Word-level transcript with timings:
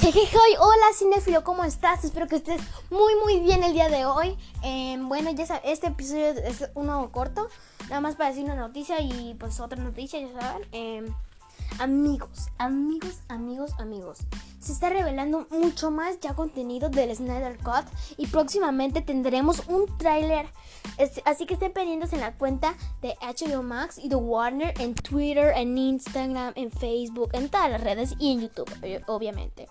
Jejejoy, 0.02 0.56
hola 0.58 0.86
cinefilo, 0.94 1.44
¿cómo 1.44 1.62
estás? 1.62 2.04
Espero 2.04 2.26
que 2.26 2.36
estés 2.36 2.62
muy 2.88 3.12
muy 3.22 3.38
bien 3.40 3.62
el 3.62 3.74
día 3.74 3.90
de 3.90 4.06
hoy. 4.06 4.34
Em, 4.62 5.06
bueno, 5.10 5.30
ya 5.30 5.44
sabes, 5.44 5.62
este 5.66 5.88
episodio 5.88 6.28
es 6.28 6.70
uno 6.74 7.10
corto, 7.12 7.48
nada 7.90 8.00
más 8.00 8.16
para 8.16 8.30
decir 8.30 8.44
una 8.44 8.54
noticia 8.54 8.98
y 9.02 9.36
pues 9.38 9.60
otra 9.60 9.82
noticia, 9.82 10.18
ya 10.18 10.40
saben. 10.40 10.66
Em, 10.72 11.14
amigos, 11.78 12.48
amigos, 12.56 13.20
amigos, 13.28 13.72
amigos. 13.78 14.18
Se 14.58 14.72
está 14.72 14.88
revelando 14.88 15.46
mucho 15.50 15.90
más 15.90 16.18
ya 16.20 16.34
contenido 16.34 16.88
del 16.88 17.14
Snyder 17.14 17.58
Cut 17.58 17.86
y 18.16 18.26
próximamente 18.26 19.02
tendremos 19.02 19.62
un 19.68 19.86
tráiler. 19.98 20.46
Así 21.24 21.46
que 21.46 21.54
estén 21.54 21.72
pendientes 21.72 22.12
en 22.12 22.20
la 22.20 22.32
cuenta 22.32 22.74
de 23.02 23.16
HBO 23.20 23.62
Max 23.62 23.98
y 23.98 24.08
de 24.08 24.16
Warner 24.16 24.74
en 24.80 24.94
Twitter, 24.94 25.52
en 25.56 25.76
Instagram, 25.76 26.52
en 26.56 26.70
Facebook, 26.70 27.30
en 27.32 27.48
todas 27.48 27.70
las 27.70 27.82
redes 27.82 28.14
y 28.18 28.32
en 28.32 28.40
YouTube, 28.40 28.70
obviamente. 29.06 29.68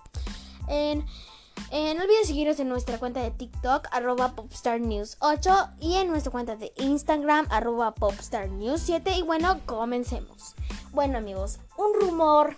No 0.69 2.05
olviden 2.05 2.25
seguirnos 2.25 2.59
en 2.61 2.69
nuestra 2.69 2.97
cuenta 2.97 3.19
de 3.19 3.31
TikTok, 3.31 3.89
arroba 3.91 4.33
popstarnews8 4.33 5.73
y 5.81 5.95
en 5.95 6.07
nuestra 6.07 6.31
cuenta 6.31 6.55
de 6.55 6.71
Instagram, 6.77 7.45
arroba 7.49 7.93
popstarnews7. 7.93 9.17
Y 9.17 9.21
bueno, 9.23 9.59
comencemos. 9.65 10.55
Bueno 10.93 11.17
amigos, 11.17 11.59
un 11.77 11.99
rumor 11.99 12.55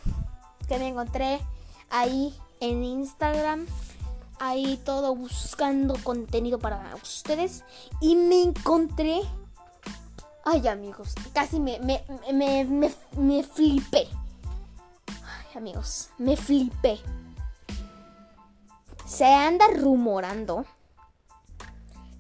que 0.67 0.77
me 0.77 0.89
encontré 0.89 1.39
ahí 1.89 2.35
en 2.59 2.83
Instagram, 2.83 3.65
ahí 4.39 4.79
todo 4.85 5.15
buscando 5.15 5.95
contenido 6.03 6.59
para 6.59 6.95
ustedes 7.01 7.63
y 7.99 8.15
me 8.15 8.43
encontré... 8.43 9.21
Ay 10.45 10.67
amigos, 10.67 11.15
casi 11.33 11.59
me, 11.59 11.79
me, 11.79 12.03
me, 12.31 12.63
me, 12.65 12.93
me 13.17 13.43
flipé. 13.43 14.07
Ay 15.07 15.57
amigos, 15.57 16.09
me 16.19 16.37
flipé 16.37 16.99
se 19.11 19.25
anda 19.25 19.67
rumorando 19.67 20.65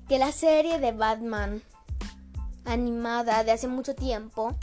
que 0.09 0.19
la 0.19 0.33
serie 0.33 0.77
de 0.77 0.91
Batman 0.91 1.63
animada 2.65 3.45
de 3.45 3.53
hace 3.53 3.69
mucho 3.69 3.95
tiempo 3.95 4.57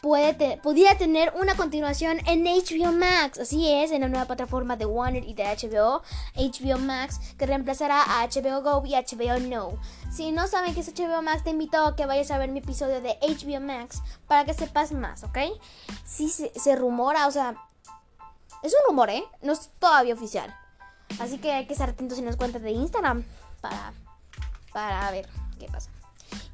puede 0.00 0.34
tener 0.34 1.32
una 1.40 1.54
continuación 1.54 2.18
en 2.26 2.42
HBO 2.42 2.90
Max. 2.90 3.38
Así 3.38 3.70
es, 3.70 3.92
en 3.92 4.00
la 4.00 4.08
nueva 4.08 4.26
plataforma 4.26 4.74
de 4.74 4.84
Warner 4.84 5.22
y 5.22 5.34
de 5.34 5.44
HBO, 5.44 6.02
HBO 6.34 6.78
Max, 6.78 7.20
que 7.38 7.46
reemplazará 7.46 8.02
a 8.02 8.26
HBO 8.26 8.60
Go 8.62 8.82
y 8.84 8.94
HBO 8.94 9.38
No. 9.38 9.78
Si 10.10 10.32
no 10.32 10.48
saben 10.48 10.74
qué 10.74 10.80
es 10.80 10.92
HBO 10.92 11.22
Max, 11.22 11.44
te 11.44 11.50
invito 11.50 11.86
a 11.86 11.94
que 11.94 12.04
vayas 12.04 12.32
a 12.32 12.38
ver 12.38 12.50
mi 12.50 12.58
episodio 12.58 13.00
de 13.00 13.16
HBO 13.22 13.60
Max 13.60 14.02
para 14.26 14.44
que 14.44 14.54
sepas 14.54 14.90
más, 14.90 15.22
¿ok? 15.22 15.38
Sí, 16.04 16.28
se, 16.28 16.52
se 16.58 16.74
rumora, 16.74 17.28
o 17.28 17.30
sea, 17.30 17.54
es 18.64 18.72
un 18.72 18.80
rumor, 18.88 19.08
¿eh? 19.08 19.22
No 19.40 19.52
es 19.52 19.70
todavía 19.78 20.14
oficial. 20.14 20.52
Así 21.20 21.38
que 21.38 21.52
hay 21.52 21.66
que 21.66 21.72
estar 21.72 21.90
atentos 21.90 22.18
en 22.18 22.26
las 22.26 22.36
cuentas 22.36 22.62
de 22.62 22.70
Instagram 22.70 23.24
para, 23.60 23.92
para 24.72 25.10
ver 25.10 25.28
qué 25.58 25.66
pasa. 25.66 25.90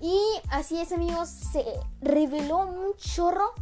Y 0.01 0.21
así 0.51 0.79
es, 0.81 0.93
amigos, 0.93 1.29
se 1.29 1.65
reveló 2.01 2.59
un 2.59 2.97
chorro 2.97 3.53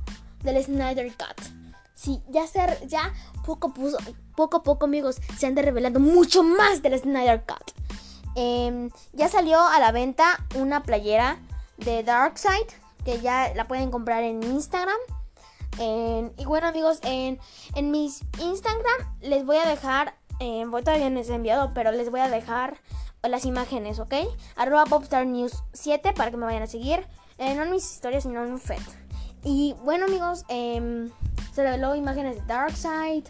del 0.42 0.62
Snyder 0.62 1.12
Cut. 1.17 1.47
Sí, 1.94 2.22
ya, 2.28 2.47
ser, 2.47 2.86
ya 2.86 3.12
poco, 3.44 3.72
poco 4.34 4.56
a 4.58 4.62
poco, 4.62 4.84
amigos, 4.84 5.17
se 5.39 5.47
anda 5.47 5.62
revelando 5.62 5.98
mucho 5.98 6.42
más 6.42 6.83
del 6.83 6.98
Snyder 6.98 7.44
Cut. 7.44 7.72
Em, 8.34 8.91
ya 9.14 9.28
salió 9.28 9.62
a 9.67 9.80
la 9.80 9.92
venta 9.92 10.44
una 10.56 10.83
playera 10.83 11.39
de 11.78 12.02
Darkseid 12.02 12.67
que 13.05 13.20
ya 13.20 13.55
la 13.55 13.67
pueden 13.67 13.91
comprar 13.91 14.24
en 14.24 14.42
Instagram. 14.42 14.97
y 15.78 16.44
bueno 16.44 16.67
amigos, 16.67 16.98
en, 17.02 17.39
en 17.74 17.91
mis 17.91 18.22
Instagram 18.41 19.17
les 19.20 19.47
voy 19.47 19.56
a 19.56 19.67
dejar 19.67 20.14
eh, 20.41 20.64
todavía 20.85 21.11
no 21.11 21.20
he 21.20 21.35
enviado, 21.35 21.73
pero 21.74 21.92
les 21.92 22.11
voy 22.11 22.20
a 22.20 22.29
dejar 22.29 22.79
las 23.23 23.45
imágenes, 23.45 23.98
¿ok? 23.98 24.14
Arroba 24.57 24.85
Popstar 24.85 25.27
News 25.27 25.63
7 25.73 26.13
para 26.14 26.30
que 26.30 26.36
me 26.36 26.45
vayan 26.45 26.63
a 26.63 26.67
seguir. 26.67 27.07
Eh, 27.39 27.55
no 27.55 27.64
en 27.64 27.70
mis 27.70 27.92
historias, 27.92 28.23
sino 28.23 28.45
en 28.45 28.52
un 28.52 28.58
FED. 28.58 28.80
Y 29.45 29.75
bueno, 29.85 30.07
amigos, 30.07 30.45
eh, 30.48 31.08
se 31.52 31.63
reveló 31.63 31.95
imágenes 31.95 32.36
de 32.36 32.46
Darkseid 32.46 33.25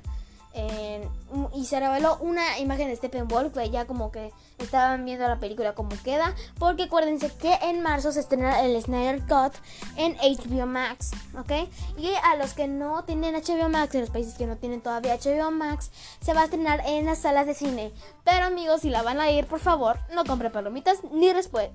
y 1.55 1.65
se 1.67 1.81
reveló 1.81 2.17
una 2.21 2.59
imagen 2.59 2.89
de 2.89 2.97
Steppenwolf, 2.97 3.53
que 3.53 3.71
ya 3.71 3.87
como 3.87 4.11
que 4.11 4.33
estaban 4.59 5.05
viendo 5.05 5.27
la 5.29 5.39
película 5.39 5.75
como 5.75 5.91
queda, 6.03 6.35
porque 6.59 6.85
acuérdense 6.85 7.31
que 7.35 7.55
en 7.63 7.83
marzo 7.83 8.13
se 8.13 8.21
estrenará 8.21 8.65
el 8.65 8.81
Snyder 8.81 9.21
Cut 9.21 9.53
en 9.97 10.17
HBO 10.17 10.67
Max, 10.67 11.11
¿ok? 11.39 11.69
Y 11.99 12.11
a 12.25 12.37
los 12.37 12.55
que 12.55 12.69
no 12.69 13.05
tienen 13.05 13.35
HBO 13.35 13.69
Max, 13.69 13.95
en 13.95 14.03
los 14.03 14.11
países 14.11 14.35
que 14.35 14.47
no 14.47 14.57
tienen 14.57 14.81
todavía 14.81 15.17
HBO 15.17 15.51
Max, 15.51 15.91
se 16.21 16.33
va 16.33 16.43
a 16.43 16.45
estrenar 16.45 16.83
en 16.87 17.07
las 17.07 17.19
salas 17.19 17.47
de 17.47 17.55
cine. 17.55 17.93
Pero 18.25 18.47
amigos, 18.47 18.81
si 18.81 18.91
la 18.91 19.03
van 19.03 19.21
a 19.21 19.31
ir, 19.31 19.47
por 19.47 19.61
favor, 19.61 19.99
no 20.15 20.25
compren 20.25 20.53
palomitas 20.53 20.99
ni, 21.13 21.31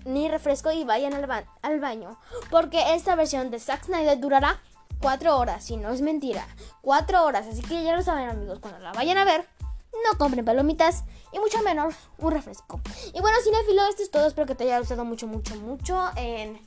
ni 0.05 0.29
refresco 0.29 0.71
y 0.71 0.83
vayan 0.83 1.13
al, 1.13 1.45
al 1.61 1.79
baño, 1.79 2.17
porque 2.49 2.95
esta 2.95 3.15
versión 3.15 3.51
de 3.51 3.59
Zack 3.59 3.85
Snyder 3.85 4.19
durará 4.19 4.59
Cuatro 5.01 5.37
horas, 5.37 5.63
si 5.63 5.77
no 5.77 5.91
es 5.91 6.01
mentira. 6.01 6.47
Cuatro 6.81 7.23
horas, 7.25 7.47
así 7.47 7.61
que 7.61 7.83
ya 7.83 7.95
lo 7.95 8.03
saben 8.03 8.29
amigos, 8.29 8.59
cuando 8.59 8.79
la 8.79 8.91
vayan 8.93 9.17
a 9.17 9.25
ver, 9.25 9.47
no 9.91 10.17
compren 10.17 10.45
palomitas 10.45 11.03
y 11.33 11.39
mucho 11.39 11.61
menos 11.63 11.95
un 12.17 12.31
refresco. 12.31 12.79
Y 13.13 13.19
bueno, 13.19 13.37
cinefilo, 13.43 13.85
esto 13.87 14.03
es 14.03 14.11
todo. 14.11 14.27
Espero 14.27 14.47
que 14.47 14.55
te 14.55 14.65
haya 14.65 14.79
gustado 14.79 15.05
mucho, 15.05 15.27
mucho, 15.27 15.55
mucho. 15.55 16.09
En 16.15 16.59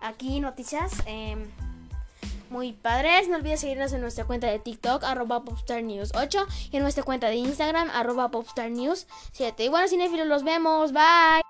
aquí 0.00 0.40
noticias 0.40 0.92
em, 1.06 1.50
muy 2.50 2.72
padres. 2.72 3.28
No 3.28 3.36
olvides 3.36 3.60
seguirnos 3.60 3.92
en 3.92 4.00
nuestra 4.00 4.24
cuenta 4.24 4.46
de 4.48 4.58
TikTok, 4.58 5.04
arroba 5.04 5.44
popstarnews8 5.44 6.46
y 6.72 6.76
en 6.76 6.82
nuestra 6.82 7.04
cuenta 7.04 7.28
de 7.28 7.36
Instagram, 7.36 7.90
arroba 7.90 8.30
popstarnews7. 8.30 9.64
Y 9.64 9.68
bueno, 9.68 9.88
cinefilos, 9.88 10.26
los 10.26 10.44
vemos. 10.44 10.92
Bye. 10.92 11.45